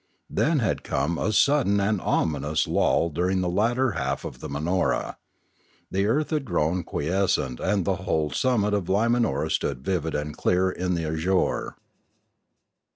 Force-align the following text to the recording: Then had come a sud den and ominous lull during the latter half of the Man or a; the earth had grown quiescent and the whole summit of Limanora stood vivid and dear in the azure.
Then 0.31 0.57
had 0.57 0.81
come 0.83 1.19
a 1.19 1.31
sud 1.31 1.67
den 1.67 1.79
and 1.79 2.01
ominous 2.01 2.65
lull 2.67 3.11
during 3.11 3.41
the 3.41 3.47
latter 3.47 3.91
half 3.91 4.25
of 4.25 4.39
the 4.39 4.49
Man 4.49 4.67
or 4.67 4.91
a; 4.93 5.17
the 5.91 6.07
earth 6.07 6.31
had 6.31 6.43
grown 6.43 6.81
quiescent 6.83 7.59
and 7.59 7.85
the 7.85 7.97
whole 7.97 8.31
summit 8.31 8.73
of 8.73 8.85
Limanora 8.89 9.51
stood 9.51 9.85
vivid 9.85 10.15
and 10.15 10.35
dear 10.35 10.71
in 10.71 10.95
the 10.95 11.05
azure. 11.05 11.75